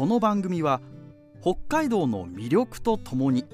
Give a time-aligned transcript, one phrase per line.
[0.00, 0.80] この番組は
[1.42, 3.44] 北海道の魅力とともに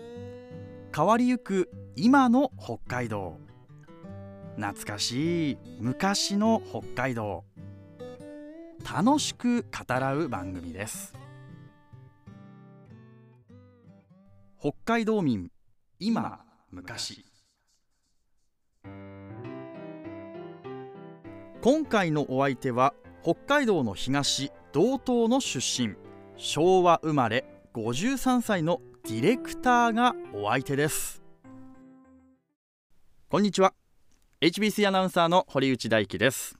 [0.95, 3.41] 変わりゆく今の北海道。
[4.54, 7.43] 懐かしい昔の北海道。
[8.85, 11.14] 楽しく語らう番組です。
[14.61, 15.50] 北海道民
[15.99, 17.25] 今昔。
[21.61, 22.94] 今回のお相手は
[23.25, 26.06] 北海道の東道東の出身。
[26.39, 31.22] 昭和生まれ53歳のディレクターがお相手です。
[33.31, 33.72] こんにちは。
[34.42, 36.59] HBC アナウンサーの堀内大輝です。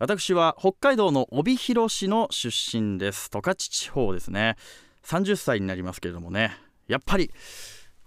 [0.00, 3.30] 私は北海道の帯広市の出身です。
[3.30, 4.56] 十勝地方ですね。
[5.04, 6.56] 30歳になりますけれどもね。
[6.88, 7.30] やっぱり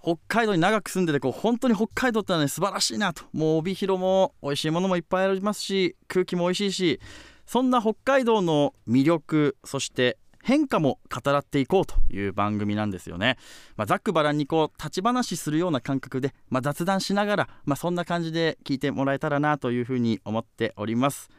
[0.03, 3.23] 北海道に長く住んでてこう本当に北海道ってのはね素晴らしいなと。
[3.31, 6.99] もう帯広も美味しいものもいっぱいありますし空気も美味しいし
[7.45, 13.37] そんな北海道の魅力そして変化も語らっていこうという番組なんですよね、
[13.75, 21.29] まあ、ざっくばらんにこう立ち話するような感覚で、まあ、雑談しながら、まあ、そんな感じで聞いてもらえたらなというふうに思っております。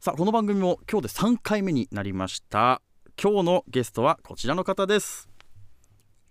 [0.00, 2.82] さあこの番組も今日で3回目になりました。
[3.22, 5.28] 今日のゲストはこちらの方です。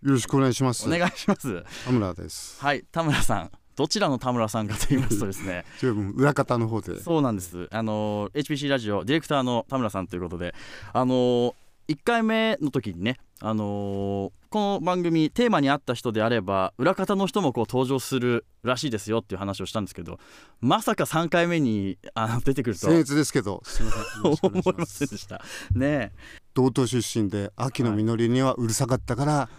[0.04, 0.88] よろしくお願いします。
[0.88, 1.64] お願いします。
[1.86, 2.59] 田村です。
[2.59, 3.52] はい田村さん。
[3.78, 5.64] どちらの田村さんかと言いますとですね。
[6.16, 7.00] 裏方の方で。
[7.00, 7.70] そうなんです。
[7.72, 10.54] あの HPC ラジオディレクターの田村さんということで
[10.92, 11.56] あの
[11.88, 20.20] 1回目の時にねあのこの番組テーマに合った人であれば裏方の人もこう登場するらしいですよっていう話をしたんですけど
[20.60, 23.62] まさか3回目にあの出てくると僭越ですけど。
[23.66, 24.52] すみません。
[24.52, 25.42] 思いませんでした。
[25.73, 26.12] ね
[26.54, 29.50] 道東出身で秋の実りにはうるさかったから、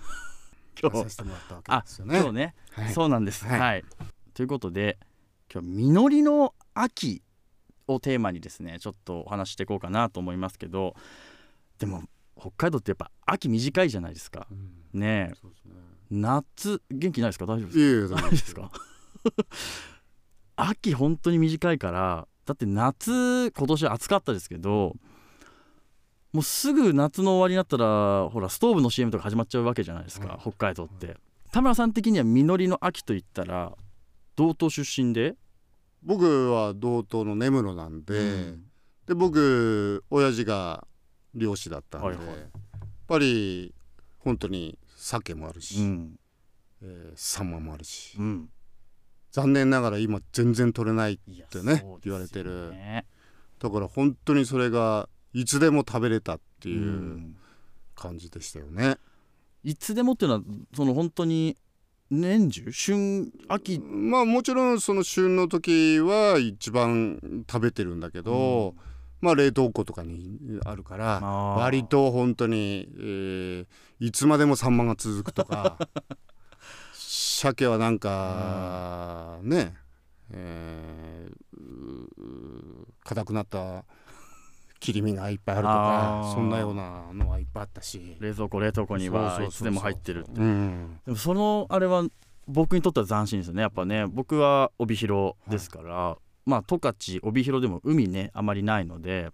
[0.80, 0.98] 今日。
[1.02, 2.18] させてもらったわけですよね。
[2.18, 2.92] 今日ね、はい。
[2.92, 3.60] そうなんです、はい。
[3.60, 3.84] はい、
[4.34, 4.98] ということで
[5.52, 7.22] 今日実りの秋
[7.88, 10.94] をテーマにですねちょっとお話ししていこうかなと思いますけど
[11.78, 12.04] でも
[12.42, 14.46] 北海道ってやっぱ秋短いじゃないですか。
[14.50, 15.00] うん。
[15.00, 15.68] ねえ。
[15.68, 15.74] ね。
[16.10, 17.46] 夏元気ないですか？
[17.46, 18.20] 大丈夫ですか？
[18.20, 18.70] ないですか？
[20.56, 24.96] 秋本当に短いからだって夏今年暑かったですけど
[26.32, 30.38] もうすぐ夏の終わりになったらほらストーブの CM とか始まっちゃうわけじゃないですか、はい。
[30.40, 31.16] 北海道って。
[31.52, 33.72] 田村さん的には実りの秋といったら
[34.36, 35.36] 道東出身で、
[36.02, 38.64] 僕は道東の根室なんで、うん。
[39.06, 40.86] で僕親父が
[41.34, 42.26] 漁師だったんで、はいはい。
[42.26, 42.36] やっ
[43.06, 43.74] ぱり
[44.18, 46.18] 本当に鮭もあるし、うん。
[46.82, 48.48] えーサンマもあるしうん、
[49.30, 52.70] 残念ながら今全然取れないってねそうですよ言われてる。
[52.72, 53.06] ね
[53.60, 57.36] だから本当にそれがいつでも食べれたってういうん。
[57.94, 58.96] 感じでしたよね。
[59.62, 60.42] いつでもっていうのは
[60.74, 61.56] その本当に
[62.10, 62.72] 年中？
[62.72, 63.78] 旬秋？
[63.78, 68.74] まあもちろんその旬の時は一番食べてるんだけど、
[69.22, 73.66] まあ冷凍庫とかにあるから割と本当に、えー
[74.00, 75.78] いつまでもサンマが続くとか
[76.92, 79.76] 鮭はなんかね
[80.32, 81.32] えー
[83.04, 83.84] 硬くなった
[84.80, 86.34] 切り身がいっぱいあるとあかー。
[86.34, 88.16] そんなようなのはいっぱいあったし。
[88.18, 90.98] 冷蔵庫冷凍庫にはいつでも入ってるうん。
[91.04, 92.04] でもそのあれは
[92.48, 93.62] 僕にとっては斬新ですよね。
[93.62, 99.30] やっぱね僕は帯広ですから、まあ十勝帯広でも海ねあまりないので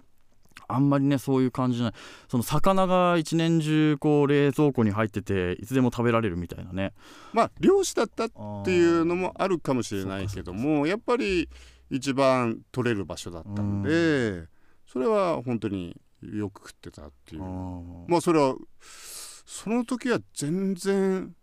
[0.66, 1.94] あんまりねそういう感じじゃない。
[2.28, 6.92] その魚が一年中こう冷蔵庫に入ってていつでも食べられるみたいなね。
[7.32, 11.48] まあ漁師だったっっていうのもあるかもしれないけどもやっぱり
[11.90, 14.46] 一番取れる場所だったんで、
[14.86, 17.42] それは本当によく食ってたっていう。
[17.42, 21.34] まあそれはその時は全然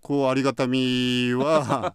[0.00, 1.94] こうありがたみは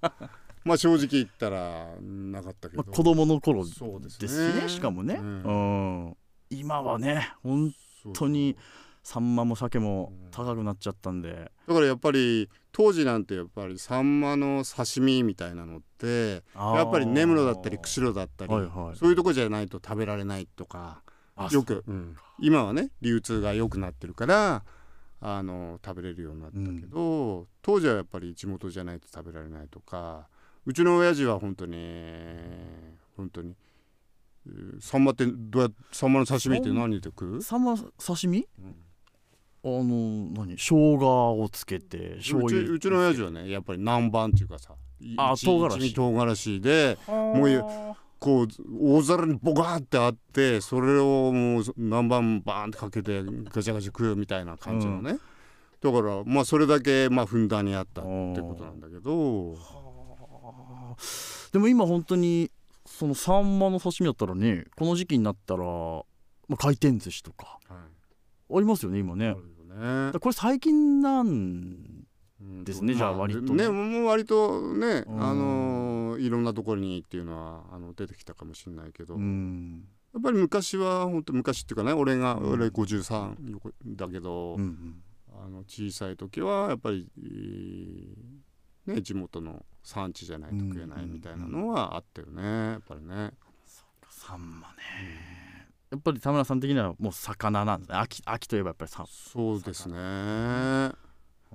[0.64, 6.06] まあ正直言ったらなかったけど、まあ、子供の頃でそうですすねしねしかもね、ううん。
[6.08, 6.18] ん
[6.50, 7.74] 今はね本
[8.14, 8.58] 当に
[9.04, 18.98] サンマも鮭も高くなっちゃったんで、だからやっぱり当時なんてやっぱりサンマの刺身みたいなのってやっぱり根室だったり釧路だったり、はいはい。
[18.98, 21.02] そういうとこじゃないと食べられないとか
[21.36, 22.16] あよく、うん。
[22.40, 24.64] 今はね流通が良くなってるから
[25.22, 30.28] あの食べれるようになったけど、当時はやっぱり地元じゃないと食べられないとか
[30.70, 31.76] うちの親父は本当に
[33.18, 33.56] 本当に
[34.48, 37.42] えーサンマってどうやサンマの刺身って何で食う？
[37.42, 38.48] サンマ刺身？
[38.60, 38.76] うん。
[39.64, 40.58] あの何？
[40.58, 44.76] 生姜をつけて醤うち油うちの親父はねやっぱり南蛮っていうかさ
[45.18, 45.94] あ唐辛子。
[45.96, 48.48] 唐辛子でもうこう
[48.80, 55.18] 大皿にボカーってあってそれをもう南蛮バーンってかけてガチャガチャ食うみたいな感じのね、
[55.82, 59.56] だからまあそれだけまあふんだんにあったってことなんだけど
[61.52, 62.52] でも今本当に
[62.86, 66.04] そのサンマの刺身だったらねこの時期になったら、ま
[66.54, 67.60] あ、回転寿司とか。
[67.68, 68.58] はい。
[68.58, 69.36] ありますよね今ね。
[69.70, 70.12] ね。
[70.20, 72.04] これ最近なん
[72.64, 73.70] ですね、じゃあ割とね。
[73.70, 75.24] もう割とね、うん。
[75.24, 79.86] あのーいろんなところにっていうのはあの出てきたかもしれないけど、うん。
[80.14, 82.52] やっぱり昔は本当昔っていうかね俺が、うん。
[82.54, 83.36] 俺53
[83.96, 85.04] だけど、うんうん。
[85.46, 88.49] あの小さい時はやっぱり、えー
[88.96, 93.32] ね、地元の産地じゃないと食えないみたいなのはあったよねやっぱりね。
[94.10, 94.76] サンマね。
[95.92, 97.98] やっぱり田村さん的にはもう魚なんですね。
[97.98, 100.92] 秋秋といえばやっぱりサンそうですね。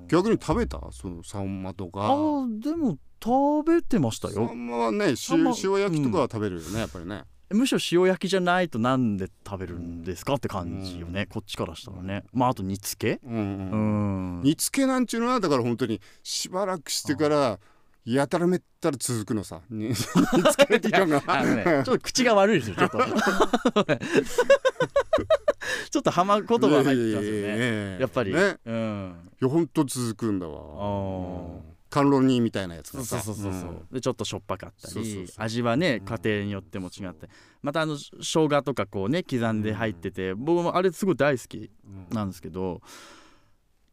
[0.09, 0.81] 逆に食べた？
[0.91, 2.07] そのサンマとか。
[2.07, 7.23] あーでも食べてましたサよンマはね塩塩焼きとかは食べるよね、やっぱりね。
[7.51, 12.25] むしろ塩焼きじゃないとなんで食べるんですかって感じよね、こっちからしたらね。
[12.33, 13.21] まああと煮付け。
[13.25, 13.84] うんうんうん
[14.45, 17.59] 煮付けなんちゅうのはだから本当にしばらくしてから
[18.05, 19.63] やたらめったら続くのさ。
[19.71, 21.21] に煮付け時間が。
[21.43, 22.99] ね、 ちょっと口が悪いですよ、ちょっと。
[25.91, 27.97] ちょっと浜言葉入ってますよね。
[27.99, 28.35] やっぱり。
[28.35, 28.59] ね。
[28.67, 29.17] うん。
[29.41, 31.63] いやほんと続くんだわ。
[31.89, 33.21] 甘露煮みたいなやつそうがさ。
[33.21, 33.71] そうそうそう。
[33.71, 33.87] ん。
[33.91, 36.05] でちょっとしょっぱかったり味はねうん。
[36.05, 37.31] 家庭によっても違って。
[37.63, 42.83] またあの生姜とかこうね刻んで入ってて僕もあれすごい大好きうんなんですけど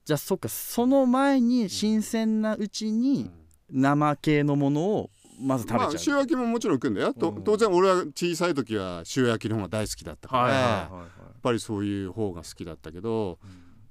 [0.06, 3.30] じゃあそっかその前に新鮮なうちに
[3.69, 5.09] 生系のものを
[5.39, 6.15] まず食べまあちゃう。
[6.15, 7.44] 塩焼きももちろん食うんだよ、とうん。
[7.44, 11.07] 当然俺は小さい時は塩焼きの方が大好きだったから、はいはいやはいはい。
[11.07, 11.07] っ
[11.42, 13.39] ぱりそういう方が好きだったけど、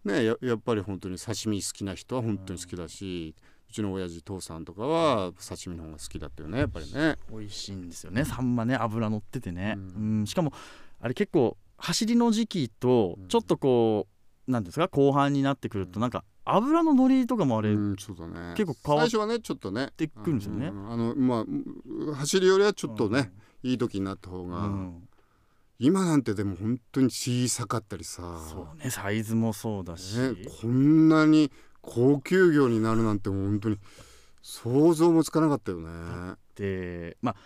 [0.04, 3.34] ねややっぱり本当に刺身好きな人は本当に好きだし、
[3.68, 7.16] うちの親父父さんとかは刺身の方が好きだったよねやっぱりね。
[7.30, 8.24] 美味しいんですよね。
[8.24, 9.82] サンマね脂乗っててね、うう
[10.22, 10.26] ん。
[10.26, 10.52] しかも
[11.00, 13.28] あれ結構走りの時期とうん。
[13.28, 14.14] ちょっとこう
[14.50, 14.88] 何ですか？
[14.88, 18.55] 後半になってくるとなんか油の乗りとかもあれ、うん、そうだね。
[18.56, 20.67] 結構変わっ最初はねちょっとねてくるんですよね。
[20.69, 21.44] うんあのま
[22.12, 23.32] あ走りよりはちょっとね、
[23.62, 25.02] いい時になった方うが、ん。
[25.79, 31.50] 今なんてでも本当に小さかったりさ、そうねサイズもそうだし、ね、こんなに
[31.81, 33.79] 高級魚になるなんて本当に
[34.43, 36.35] 想像もつかなかったよね。
[36.55, 37.37] でまあ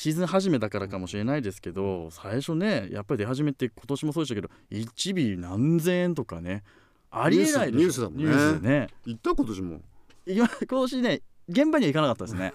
[0.00, 6.62] シーズン始めだからかもしれないですけど最初ねやっぱり出始めて今年もそうでしたけど1尾何千円とかね
[7.10, 8.24] ありえないニュースだもんね。
[8.24, 8.86] ニュースでね。
[9.04, 9.80] 行った今年も。
[10.26, 11.20] 今年ね
[11.50, 12.54] 現場には行かなかったですね。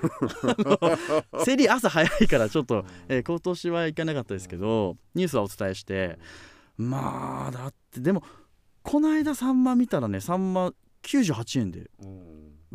[1.46, 6.18] 競り朝早いからちょっと、えー今年は行かなかったですけどニュースはお伝えして
[6.80, 8.24] まあだってでも
[8.82, 11.92] この間サンマ見たらねサンマ98円で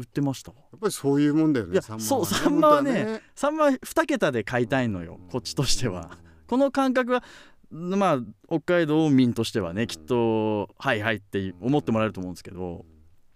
[0.01, 1.73] 売ってましたわやっぱりそういうもんだよね。
[1.73, 6.19] いやサンマそうサンマはね本サンマ2桁で買いたいのよこっちとしては。
[6.47, 7.23] この感覚は
[7.71, 8.19] まあ
[8.49, 12.85] 北海道民としてはねきっとはいはいって思ってもらえると思うんですけど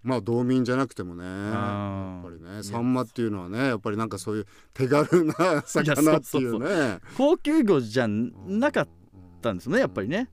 [0.03, 1.23] まあ道民じゃなくてもね。
[1.23, 5.33] やあっぱりーねサンマっていうのはねやっぱりなんかそういう手軽な
[5.65, 6.99] 魚っていうね。
[7.17, 8.87] 高級魚じゃなかっ
[9.41, 10.29] たんですねやっぱりね。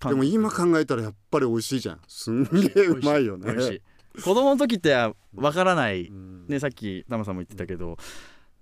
[0.00, 2.00] でも今考えたらやっぱり美味しいじゃん。
[2.08, 3.80] すんげえうまいよね。
[4.22, 4.94] 子供の時って
[5.34, 6.46] わからない、うん。
[6.48, 7.96] ね、さっきタマさんも言ってたけど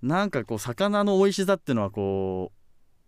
[0.01, 2.51] なんかこう魚の美味しさっていうのはこ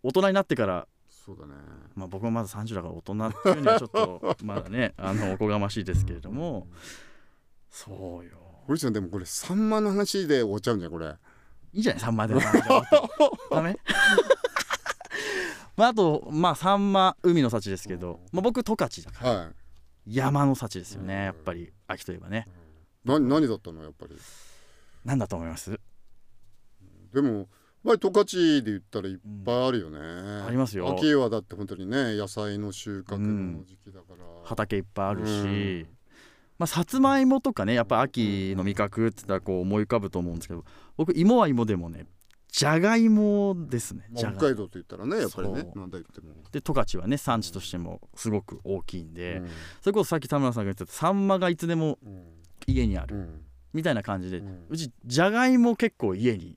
[0.04, 1.54] う大人になってから、そうだね。
[1.95, 6.68] まあ、僕もまだ30だから大人っていうにはちょっと まだねあのおこがましいですけれども。
[7.69, 8.38] そうよ。
[8.68, 11.16] 堀ちゃんでもこれサンマの話で終わっちゃうんじゃんこれ。
[11.72, 12.36] いいじゃないサンマで。
[12.36, 13.78] ダメ？
[15.75, 19.34] まああとまあサンマ海の幸ですけど、まあ、僕十勝だから。
[19.34, 19.56] はい。
[20.06, 22.48] 山の幸ですよねやっぱり秋といえばね。
[23.06, 24.16] な何だったのやっぱり。
[25.06, 25.80] 何だと思います？
[27.14, 27.46] でもやっ
[27.86, 30.00] ぱり十勝で言ったらいっぱいあるよね。
[30.00, 30.90] ありますよ。
[30.96, 34.26] 秋はだって本当にね野菜の収穫の時期だから。
[34.44, 35.88] 畑いっぱいあるし、うん。
[36.60, 40.64] まあ、さつまいもとかねやっぱ秋の味覚って言ったらこう思い浮かぶと思うんですけど
[40.96, 42.06] 僕芋は芋でもね
[42.53, 44.07] じゃがいもですね。
[44.15, 45.79] 北海道と言ったらねやっぱりねそう。
[45.79, 46.36] なんだ言っても。
[46.51, 49.48] で十勝はね産地としてもすごく大きいんで、うん。
[49.81, 52.25] それこそさっき田村さんが言ってたサンマがいつでもうん。
[52.67, 53.41] 家にある、うん。
[53.74, 56.55] みたいな感じで、ううんちじゃがいも結構家に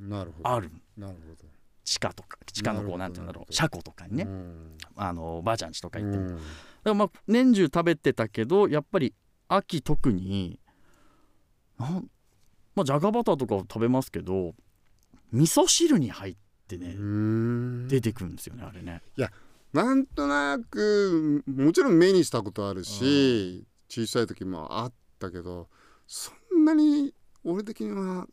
[0.00, 0.48] なるほど。
[0.48, 0.70] ある。
[0.96, 1.44] なるほど。
[1.84, 4.78] 地下とか地下のこうなんていうんだろう車庫とかにね、うん。
[4.96, 6.38] あのばあちゃんちとか行っても、だうん。
[6.38, 6.42] か
[6.84, 9.12] らまあ年中食べてたけどやっぱり
[9.48, 10.58] 秋特に
[11.78, 12.08] なん
[12.74, 14.54] まあじゃがバターとかを食べますけど
[15.32, 16.36] 味噌汁に入っ
[16.68, 17.88] てね、うん。
[17.88, 19.02] 出てくるんですよねあれね。
[19.72, 25.68] なんとなくもちろん目にしたことあるし小さい時もあったけど
[26.06, 27.12] そんなに
[27.44, 28.26] 俺的には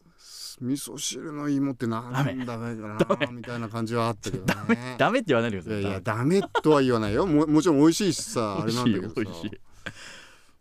[0.62, 4.96] 味噌汁の芋ってなんだかなみたいな感じはあったけどね。
[4.98, 5.20] ダメ。
[5.20, 5.82] って言わないでください。
[5.82, 6.42] いやいやダメ。
[6.62, 7.26] とは言わないよ。
[7.26, 9.22] ももちろん美味しいしさあれなんだけどさ。
[9.22, 9.62] 美味しい美味しい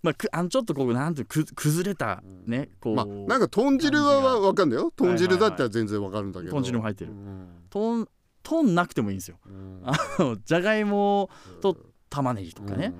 [0.02, 4.90] まあくあのちょっとこうなんていうく崩れたねこう、まあなんか豚汁はわわかんだよ。
[4.90, 6.52] 豚汁だったら全然わかるんだけど。
[6.52, 7.12] 豚汁も入ってる。
[7.12, 7.48] うん。
[7.70, 8.08] とん
[8.42, 9.38] とんなくてもいいんですよ。
[9.46, 9.80] うん。
[9.84, 11.30] あのじゃがいも
[11.60, 11.76] と
[12.10, 12.94] 玉ねぎとかね、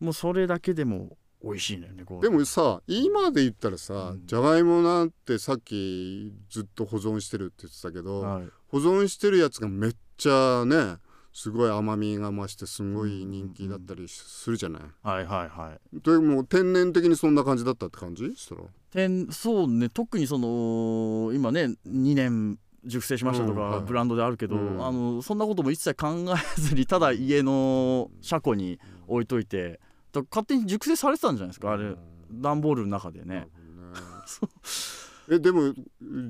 [0.00, 0.06] うん。
[0.06, 10.96] もうそれだけでも美味しいのよねでもさ今で言ったらさ、うん、じゃがいもなんてさっきずっと保存してるって言ってたけど、はい、保存してるやつがめっちゃね
[11.40, 16.00] すごい甘みが増してすごい人気だったりするじゃない、はいはいはい。
[16.00, 18.34] でも天然的にそんな感じだったって感じ？
[18.34, 18.62] したら。
[18.90, 19.88] 天そうね。
[19.88, 24.84] 特にその今ね2年熟成しましたとかブランドであるけど、うん。
[24.84, 26.08] あのそんなことも一切考
[26.56, 29.78] えずにただ家の車庫に置いといて
[30.12, 31.70] 勝手に熟成されてたんじゃないですか？
[31.70, 31.94] あれ
[32.32, 33.46] 段ボールの中でね。
[35.30, 35.74] えでも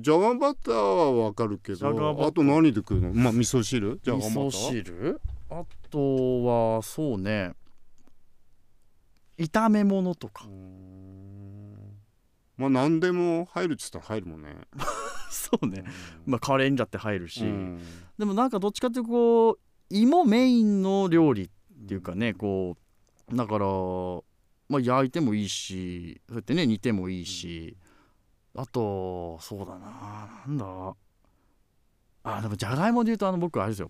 [0.01, 3.13] じゃがバターはわかるけどあと何で食うの？
[3.13, 3.99] まあ味噌汁？
[4.03, 5.21] じゃが味噌汁？
[5.49, 7.53] あとはそうね。
[9.37, 10.45] 炒め物とか。
[12.57, 14.49] まあ何でも入るっつったら入るもんね。
[15.31, 15.83] そうね、
[16.25, 17.45] まあカレーにだって入るし、
[18.17, 21.49] でもなんかどっちかっていうとこう芋メインの料理っ
[21.87, 22.75] ていうかねこ
[23.31, 23.65] うだから
[24.67, 27.77] まあ焼いてもいいしそうやってね煮てもいいし、
[28.61, 30.27] あとそうだな。
[30.47, 30.65] なんだ。
[32.23, 33.89] あでもじゃがいもで言うとあの僕あれですよ。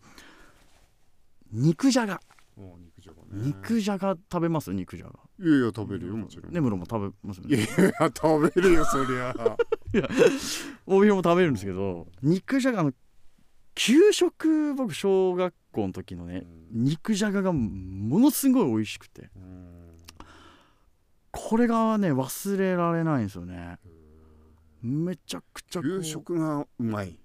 [1.52, 2.20] 肉じゃが。
[2.56, 4.72] 肉じゃが、ね、肉じゃが食べます？
[4.74, 5.14] 肉じゃが。
[5.40, 6.54] いやいや食べるよもちろん。
[6.54, 7.48] 根室も食べますね。
[7.48, 7.62] いやい
[8.00, 9.34] や食べるよそりゃ。
[9.94, 10.08] いや
[10.86, 12.94] 大広も食べるんですけど肉じゃがの
[13.74, 19.98] 給食僕小学校の時のね、うん、肉じゃががものすごい美味しくて、うん、
[21.32, 23.80] これがね忘れられないんですよね、
[24.82, 27.10] めちゃくちゃ給食がうまい。
[27.10, 27.18] い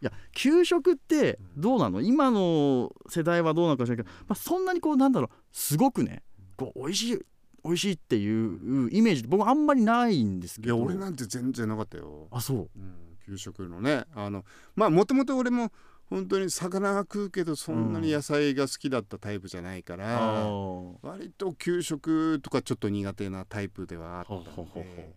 [0.00, 2.00] や給食ってどうなの？
[2.02, 5.30] 今の世代はどうなのかしらけど、まあ、そんなにこうなんだろう。
[5.52, 6.22] すごくね。
[6.56, 7.18] こう美味しい
[7.64, 9.22] 美味しいっていうイメージ。
[9.22, 10.76] 僕あんまりないんですけど。
[10.76, 12.28] いや俺なんて全然なかったよ。
[12.30, 14.04] あそう、うん、給食のね。
[14.14, 14.44] あの
[14.74, 15.72] まあもともと俺も
[16.08, 25.16] 本当に魚が食うけどそんなに野菜が好きだったタイプじゃないから、うん、割と給食とかちょっと苦手なタイプではあったので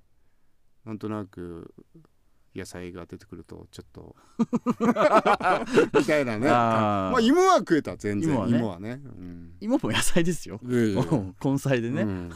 [0.90, 1.72] なんとなく
[2.56, 4.16] 野菜が出てくるとちょっと
[5.94, 6.48] みたいなね。
[6.48, 8.34] まあ芋は食えた全然。
[8.34, 9.02] 芋はね、ね。
[9.06, 10.96] うん、芋も野菜ですよ、え
[11.46, 12.32] 根菜でね、うん、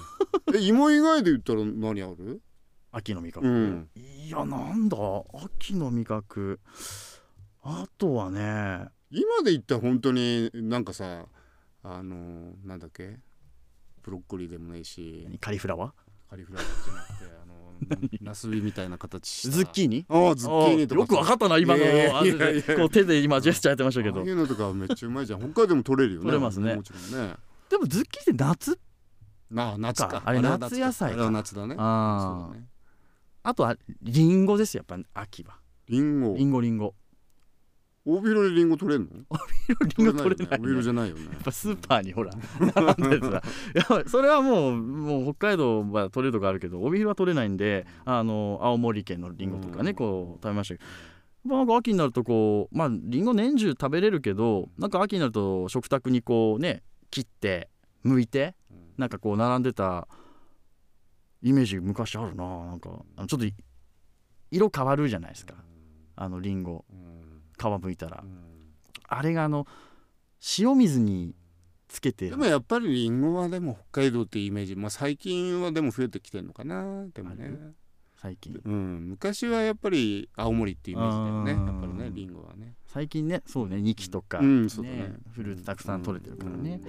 [0.54, 2.42] え芋以外で言ったら何ある？
[2.92, 4.98] 秋の味覚、うん、いやなんだ。
[5.44, 6.60] 秋の味覚。
[7.64, 8.88] あとはね。
[9.10, 11.26] 今で言ったら本当になんかさ
[11.82, 13.18] あのなんだっけ？
[14.04, 15.28] ブロッコリーでもないし。
[15.42, 15.92] カリフラワー？
[16.34, 20.04] カリフラワーじゃなくてあのナスビみたいな形ズッキーニ？
[20.10, 21.02] ああズッキーニとか。
[21.02, 21.84] よくわかったな今の
[22.76, 24.22] こう手で今ジェスチャーやってましたけど。
[24.22, 25.40] ああいうのとかめっちゃうまいじゃん。
[25.40, 26.26] 北海道も取れるよね。
[26.26, 26.74] 取れますね。
[26.74, 27.36] もちろんね。
[27.70, 28.80] でもズッキーニって夏？
[29.56, 30.24] あ夏か。
[30.26, 31.30] あれ夏野菜か。
[31.30, 31.76] 夏だね。
[31.78, 32.50] あ
[33.44, 35.60] あとはリンゴですやっぱ秋は。
[35.88, 36.36] リンゴ。
[36.36, 36.96] リンゴリンゴ
[38.06, 39.08] 帯広でリンゴ取れんの？
[39.30, 41.26] 帯広リンゴ取れない、ね、帯広じゃないよね。
[41.32, 42.34] やっぱスーパーにほら
[42.76, 43.42] 並んでさ。
[44.08, 50.90] それはもうもう北海道は取れるとこあるけど帯広は取れないんであの青森県のリンゴとかね、うん、こう食べましたけど。
[51.46, 57.70] なんか秋になるとこうまあリンゴ年中食べれるけどなんか秋になると食卓にこうね切って
[58.06, 58.56] 剥いて
[58.98, 60.08] なんかこう並んでた
[61.42, 62.90] イメージ昔あるななんか
[63.28, 63.46] ちょっと
[64.52, 65.56] 色変わるじゃないですか。
[66.16, 66.86] あのリンゴ。
[66.90, 68.24] うん皮むいたら、
[69.08, 69.68] あれがあの
[70.60, 71.36] 塩水に
[71.88, 72.30] つけて。
[72.30, 77.06] でもやっぱりりんごはでも北海道っていうイメージ、まあ、最近はでも増えてきてるのかな。
[77.14, 77.74] でもね。
[78.24, 81.52] 最近、うん、昔はやっぱり青森っていうイメージだよね。
[81.52, 82.76] やっぱりねりんごはね。
[82.88, 86.80] 最近ねそうねニキとか、ね、うんそうだね、フルーツたくさん取れてるからね、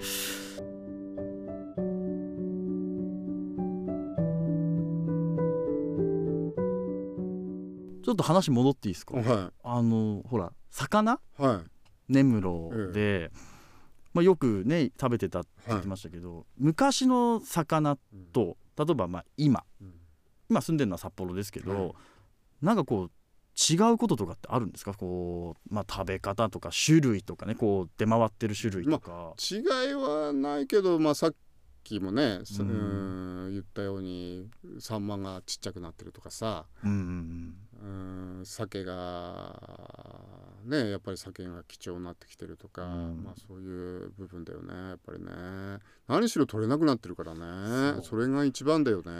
[8.05, 9.25] ちょっと話戻っていいですか、はい、
[9.63, 11.63] あのほら魚、は
[12.07, 13.37] い、根室で、ええ、
[14.13, 17.97] まあ、よくね食べてたって言ってましたけど、はい、昔の魚
[18.31, 19.93] と例えばまあ今、うん、
[20.51, 21.93] 今住んでるのは札幌ですけど、はい、
[22.61, 23.11] なんかこう
[23.57, 24.93] 違うこととかってあるんですか？
[24.93, 29.33] こう、まあ、食べ方とか種類とかねこう出回ってる種類とか、まあ、
[29.87, 31.35] 違いはないけど、まあ、さっ
[31.83, 37.53] きもね、うん、言ったようにサンマがちっちゃくなってるとかさ、うん、うん
[38.43, 39.59] 鮭が
[40.65, 45.31] ねやっぱり鮭が貴重になってきてるとか、うん、まあそういう部分だよねやっぱりね。
[46.07, 48.01] 何しろ取れなくなってるからね。
[48.03, 49.11] それが一番だよね。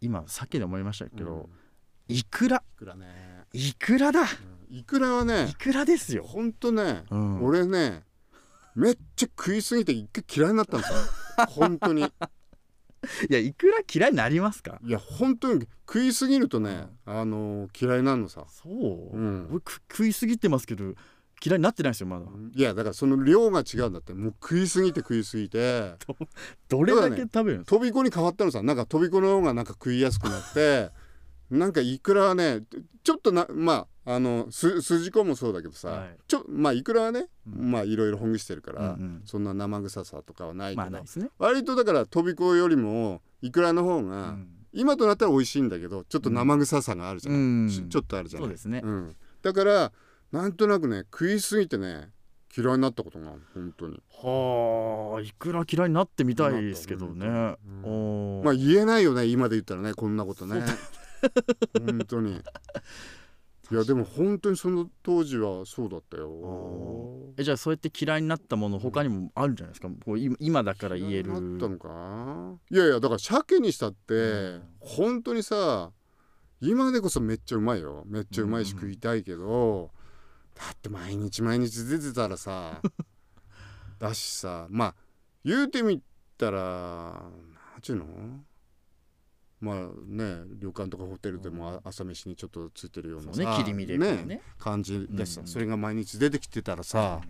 [0.00, 1.48] 今鮭で思いましたけど、
[2.08, 2.58] うん、いくら？
[2.58, 3.06] いくらね。
[3.52, 4.26] いくらだ、うん、
[4.76, 6.22] いくらはねいくらですよ。
[6.22, 7.04] ほんとね、
[7.42, 8.04] 俺ね
[8.74, 10.98] めっちゃ食いすぎて一回嫌いになったんですよ。
[11.48, 12.04] 本当に
[13.30, 14.78] いやいくら嫌いになりますか？
[14.84, 18.44] いや本当に食いすぎるとね、うん、あの嫌いなのさ。
[18.48, 20.94] そう、うん、食いすぎてますけど
[21.44, 22.26] 嫌いになってないですよまだ。
[22.54, 24.12] いやだからその量が違うんだって。
[24.14, 25.94] もう食いすぎて食いすぎて。
[26.68, 27.76] どれだけ食べるんですか？
[27.76, 28.62] とびこに変わったのさ。
[28.62, 30.90] なんかとびこの方がなんか食いやすくなって。
[31.50, 32.60] なんかいくらはね
[33.02, 36.16] ちょっとなまああのす筋子もそうだけどさ、はい。
[36.26, 37.70] ちょまあいくらはね、うん。
[37.70, 44.48] まあいろいろほぐしてるから、うんうんそんな生臭さとかはないけど、まあね、割とだからとびこよりもいくらの方うが、ん。
[44.72, 47.68] 今となったら美味しいんだけどちょっと生臭さがあるじゃん、うん。
[47.68, 48.48] ちちょっとあるじゃない？
[48.48, 49.92] そうですね、うん、だから
[50.30, 52.10] なんとなくね食いすぎてね
[52.56, 54.00] 嫌いになったことがある本当に。
[54.22, 60.62] はあいくら嫌いになってみたいですけどね、まあ言えないよね今で言ったらねこんなことね。
[61.74, 62.40] 本当に
[63.70, 67.34] いやでも本当にその当時はそうだったよ。
[67.36, 69.88] えじゃあそうやって嫌いになったもの他にもあるんじゃないですか？
[70.04, 71.30] こう今今だから言える。
[71.30, 72.58] 嫌いになったのか？
[72.70, 74.18] いやいやだから鮭にしたって、う
[74.56, 74.62] ん。
[74.80, 75.90] 本当にさ
[76.62, 78.04] 今でこそめっちゃうまいよ。
[78.06, 79.90] めっちゃうまいしうん食いたいけど、
[80.54, 82.80] だって毎日毎日出てたらさ
[84.00, 84.94] だしさまあ
[85.44, 86.02] 言うてみ
[86.38, 88.06] たらなんちゅうの？
[89.60, 94.40] まあね旅館とかホテルでもあ朝飯にちょっとついてるようそなね切り身でね。
[94.58, 95.46] 感じでさ、うん。
[95.46, 97.20] それが毎日出てきてたらさ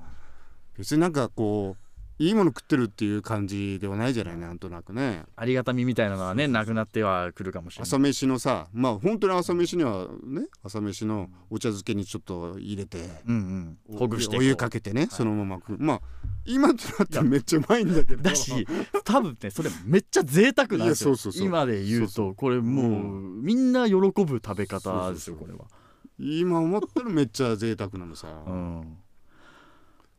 [0.76, 1.87] 別になんかこう
[2.20, 5.24] いいもの食ってるっていう感じではないじゃないなんとなくね。
[5.36, 7.88] ありがたみみたいなのはねなくなってはくるかもしれない。
[7.88, 13.96] 朝飯のさまあ本当に朝飯にはね朝飯のお茶漬けにちょっと入れて、うんうん。
[13.96, 15.76] ほぐしてお湯かけてね、そのまま食う。
[15.78, 16.00] まあ
[16.44, 18.22] 今となったらめっちゃうまいんだけど。
[18.22, 18.66] だし
[19.04, 21.14] 多分ねそれめっちゃ贅沢なんですよ。
[21.36, 25.66] 今で言うとこれもう、うみんな喜ぶ食べ方ですよこれは。
[26.18, 28.98] 今思ったらめっちゃ贅沢なのさ、うん。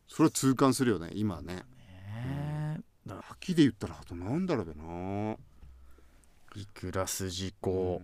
[0.07, 1.63] それは痛感するよね今ね
[2.09, 2.77] ね。
[3.05, 4.83] えだか秋で言ったらあとなんだろうべな。
[5.35, 5.37] ら
[6.55, 8.01] いくら筋子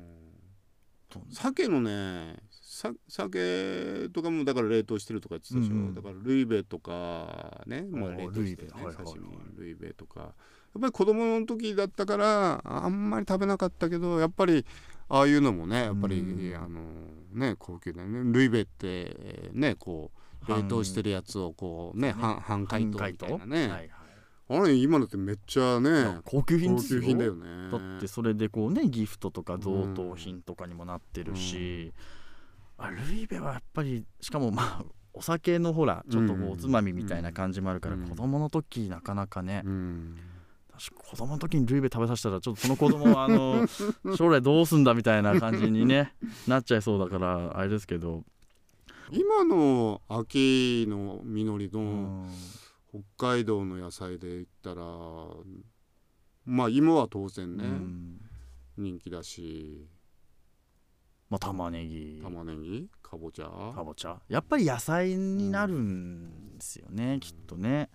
[1.09, 5.95] と鮭のねさ鮭とかもだから冷凍してるとか言ってたでしょ、うんうん。
[5.95, 10.19] だからルイベとかね、まあ、あー冷凍してね刺身ルイベとか。
[10.19, 14.65] やっぱり子供の時だったからあんまり食べなかったけどやっぱり
[15.07, 16.55] ああいうのもねやっぱり、うん。
[16.55, 16.81] あの
[17.31, 20.11] ね高級だねルイベってえーねこ
[20.47, 23.89] う冷凍してるやつをこうね半半解凍みたいなね、はいはい
[24.47, 27.01] あれ今のってめっちゃね高級品高ですよ。
[27.01, 27.71] 級品だよね。
[27.71, 31.91] だってそれでこうねギフトとか贈答品とかにもなってるし、
[32.77, 38.07] あルイベはやっぱりしかもまあお酒のほらちょっとおつまみみたいな感じもあるから、うん。
[38.07, 40.17] 子供の時なかなかね、うん。
[40.77, 43.65] 私子供の時にルイベ食べさせたらちょっとその子供は あの
[44.15, 46.13] 将来どうすんだみたいな感じにね
[46.47, 48.23] なっちゃいそうだからあれですけど、
[49.09, 52.29] 今の秋の実りうのん
[53.17, 54.81] 北海道の野菜で言ったら
[56.45, 58.21] まあ芋は当然うね、ん。
[58.77, 59.87] 人気だし。
[61.29, 62.19] まあ、玉ねぎ。
[62.21, 63.47] 玉ねぎかぼちゃ。
[63.73, 64.21] かぼちゃ。
[64.29, 67.89] やっぱり野菜になるんですよね、きっとね。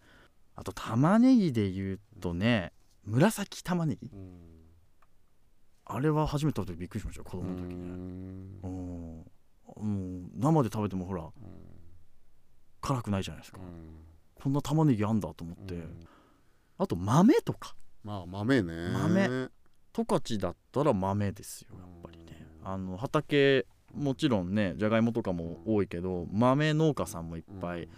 [0.56, 2.72] あと玉ねぎで言うとね
[3.04, 4.08] 紫玉ねぎ。
[4.12, 4.40] うん。
[5.84, 7.74] あれは初めて食べてびっくりしましたよ子う供の時ね。
[7.74, 8.58] ん。
[8.62, 8.66] うん。
[8.66, 9.24] も
[9.76, 11.30] う生で食べてもほら
[12.80, 13.58] 辛くないじゃないですか
[14.42, 16.00] こんな玉ねぎあんだと思って、うん。
[16.78, 17.74] あと豆とか。
[18.04, 18.72] まあ豆ね。
[18.92, 19.48] 豆。
[19.92, 22.46] 十勝だったら豆ですよやっぱりね。
[22.64, 27.88] あの畑もちろんねじゃがいもとかも多いけど豆農家さんもいっぱい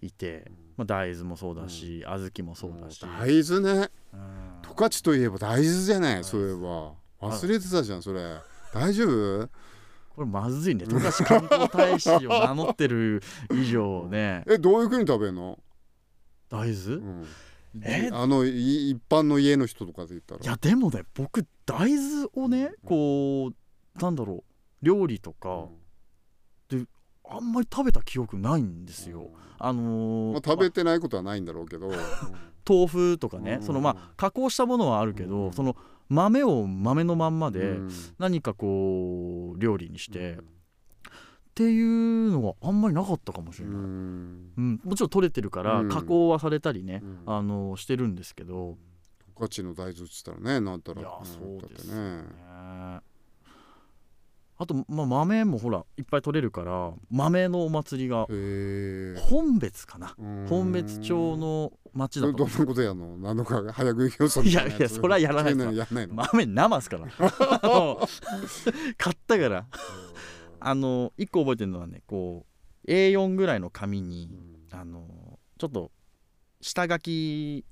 [0.00, 3.88] いて、まあ、大豆もそうだし、小豆もそうだし、大豆ね。
[4.12, 4.20] うん。
[4.62, 6.14] 十勝といえば大豆じゃない？
[6.14, 7.28] 豆そういえば。
[7.28, 8.36] 忘れてたじゃんそれ。
[8.72, 9.04] 大丈
[9.44, 9.48] 夫？
[10.14, 10.86] これまずいね。
[10.86, 14.44] 十勝観光大使を名乗ってる以上ね。
[14.50, 15.58] えどういうふうに食べるの、
[16.52, 17.26] 大豆、うん。
[17.82, 18.10] え？
[18.12, 20.40] あのい一般の家の人とかで言ったら。
[20.42, 24.44] いやでもね僕大豆をねこうなんだろ
[24.82, 25.68] う料理とか、
[27.24, 29.30] あんまり食べた記憶ないんですよ。
[29.58, 31.90] あのーまあ、食べてないことはないんだろうけど、
[32.68, 35.52] 豆腐とかね、うんそのまあ加工したものはあるけど、うん。
[35.52, 35.76] その
[36.08, 37.90] 豆を豆のまんまでうん。
[38.18, 40.44] 何かこう料理にして、うん
[41.52, 44.52] っていうのはあんまりなかったかもしれない、うん。
[44.56, 44.80] うん。
[44.82, 45.88] もちろん取れてるからうん。
[45.90, 47.34] 加工はされたりね、うん。
[47.34, 48.78] あのしてるんですけど、
[49.38, 51.02] 十勝の大豆っつったらねなんたら。
[51.02, 52.22] いやんそうですね。
[54.58, 58.26] あと、まあ、豆もほらいっぱい取れるから豆のお祭りが
[59.28, 60.14] 本別かな。
[60.48, 63.18] 本別町の町だとどどんなことやんの？
[63.18, 67.08] なのか早食い競争いやいやそれはやらないですそううのやんないの、豆生っすから。
[68.96, 69.66] 買ったから
[70.64, 72.46] あの1個覚えてるのはねこ
[72.86, 74.30] う A4 ぐらいの紙に
[74.70, 75.90] あのちょっと
[76.60, 77.64] 下書き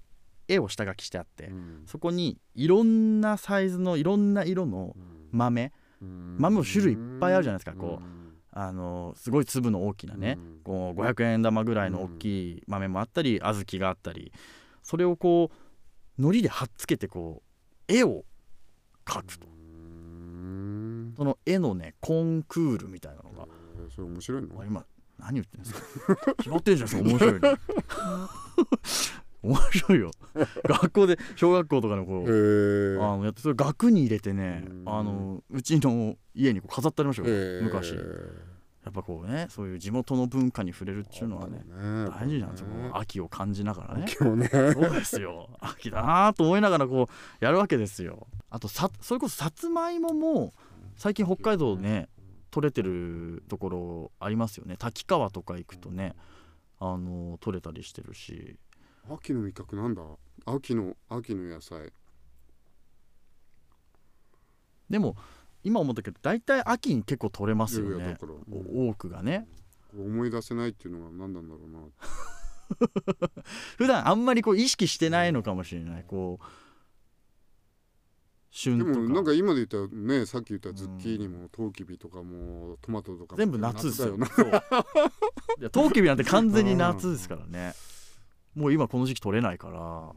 [0.49, 1.83] 絵を下書きしてあって、うん。
[1.87, 4.97] そこにいろんなサイズのいろんな色の
[5.31, 8.05] 豆豆も種類いっぱいあるじゃないですかこう。
[8.53, 10.61] あのすごい粒の大きなね、うん。
[10.65, 14.33] こう500円玉ぐらいの大きい豆もあったり、小豆があったり
[14.83, 15.51] それをこ
[16.19, 17.43] う糊で貼っつけてこ
[17.89, 18.25] う絵を
[19.05, 19.47] 描くと。
[19.47, 23.47] うんその絵のねコンクールみたいなのが。
[23.49, 24.61] えーそれ面白いの？
[24.61, 24.85] あ今
[25.19, 26.35] 何言ってんですか？
[26.39, 27.41] 決まってんじゃんそれ面白いの。
[29.43, 30.11] 面白いよ。
[30.65, 34.83] 学校で小学校とかのこへう、えあのやってそれ額に入れてねうん。
[34.87, 37.63] あのうちの家にこう飾ってありましたよ、えー。
[37.63, 37.95] 昔。
[37.95, 41.63] やっぱこうねそういう地元の文化に触れるっていうのはね
[42.11, 44.05] 大事なんですよこう秋を感じながらね。
[44.05, 44.15] ね。
[44.15, 45.49] そうですよ。
[45.61, 48.27] 秋だなと思いながらこうやるわけですよ。
[48.51, 50.53] あとさそれこそさつまいもも
[51.01, 52.11] 最近北海道ね
[52.51, 54.77] 取れてるところありますよね。
[54.79, 56.15] 滝川とか行くとね
[56.79, 58.59] あの取れたりしてるし。
[59.11, 60.03] 秋の味覚なんだ？
[60.45, 61.91] 秋の秋の野菜。
[64.91, 65.17] でも
[65.65, 67.97] 今思ったけど大体秋に結構取れますよね。
[67.97, 68.19] いやいや
[68.91, 69.49] 多くがね。
[69.99, 71.81] 思い出せないっていうのが何なんだろうな。
[73.79, 76.05] 普段あんまりこう意識してないのかもしれない。
[76.07, 76.45] こう
[78.51, 84.17] 旬でもなんか今で言ったらねさっき言ったズッキーニもトウキビとかもトマトとかも全部夏ですよ。
[84.19, 84.27] な。
[84.27, 84.47] そう。
[85.61, 87.75] いやトウキビなんて完全に夏ですからね。
[88.55, 90.13] もう今この時期取れないから。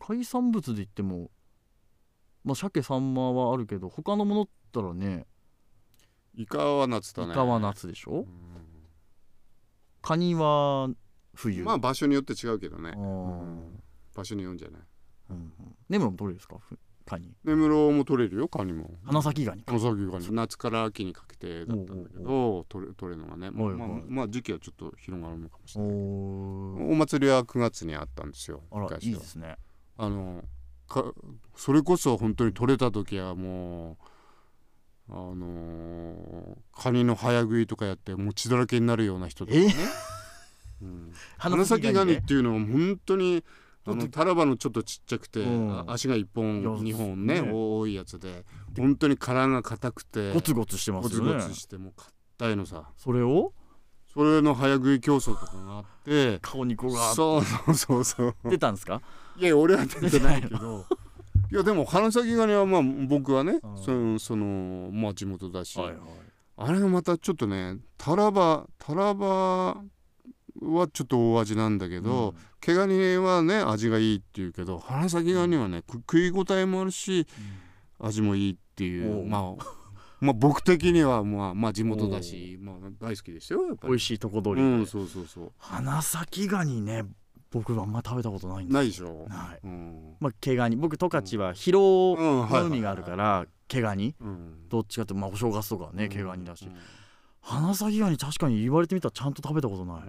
[0.00, 1.30] 海産物で言っても
[2.44, 5.26] まあ鮭サンマはあるけど他のものったらね
[6.34, 7.32] イカは夏だね。
[7.32, 8.20] イカは夏でしょ？
[8.20, 8.26] う
[10.02, 10.88] カニは
[11.34, 11.62] 冬。
[11.62, 12.92] んまあ場所によって違うけどね。
[14.14, 14.82] 場所によるんじゃない？
[15.30, 15.52] うんうん。
[15.88, 16.56] 根室も取れるんですか？
[16.58, 17.32] ふカニ。
[17.44, 18.90] 根室も取れるよカニも。
[19.04, 19.74] 花咲ガニか。
[19.74, 25.94] お酒がね夏から秋にかけてだったんだけど取れ取れるのがねまあまあまあ時期はちょっと広がるのかもしおれない。
[25.94, 26.92] ー。
[26.92, 29.56] お祭りは9月にあったんですよあらいいですね。
[29.98, 30.42] あの
[30.88, 31.04] か
[31.56, 39.72] それこそ本当に取れた時はもうあのーカニの早食いとかやってもう血だらけになるような人とかね、
[40.82, 43.44] うん、花咲ガニねっていうのは本当に
[43.86, 45.70] あのタラバのちょっとちっちゃくて、うん。
[45.72, 47.50] あ足が1本いや2本ねね。
[47.52, 48.44] 多いやつで。
[48.76, 51.34] 本当に殻が硬くてゴツゴツしてまゴツすよね。
[51.34, 51.92] ゴツしてもう
[52.38, 52.90] 硬いのさ。
[52.96, 53.52] それを？
[54.12, 58.34] それの早食い競争とかがあって顔にこがそうそうそうそう。
[58.44, 59.02] 出たんですか？
[59.36, 60.84] いや俺は出てないけど。
[61.52, 63.78] いやでも花咲ガニはまあ僕はねうん。
[63.78, 65.96] そのそのまあ地元だし、はいはい。
[66.56, 69.80] あれがまたちょっとねタラバタラバ
[70.62, 77.26] はちょっと大味なんだけど、毛ガニはね味がいいっていうけど花咲ガニはねく食い応えもあるし
[77.98, 79.22] 味もいいっていおう。
[79.22, 79.64] うまあ
[80.20, 83.88] まあ僕的にはまあまあ地元だしまあ大好きですよやっぱり。
[83.90, 85.52] 美味しいとこ取りで、うんそうそうそう。
[85.58, 87.04] 花咲ガニね
[87.50, 89.26] 僕はあんま食べたことないんですないでしょ？
[89.28, 89.60] ない。
[89.62, 90.76] うん、まあ毛ガニ。
[90.76, 92.40] 僕十勝は広うん。
[92.42, 94.14] はいはいの海があるから毛ガニ。
[94.20, 94.68] うん。
[94.68, 96.66] どっちかってまあお正月とかはね毛ガニだし。
[96.66, 96.74] うん。
[97.40, 100.02] 花咲ガニ確かに言われてみたらちゃんと食べたことない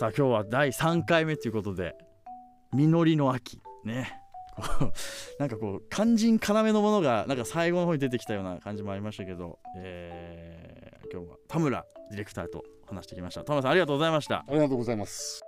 [0.00, 1.94] さあ今日は第3回目ということで
[2.72, 3.60] 実りの秋。
[3.84, 4.18] ね。
[4.56, 4.92] こう
[5.38, 13.44] なんかこう肝心要のものがなんか最後の方に出てきたような感じもありましたけど、えー今日は田村ディレクターと話してきました。
[13.44, 14.36] 田村さんありがとうございました。
[14.36, 15.42] ありがとうございます。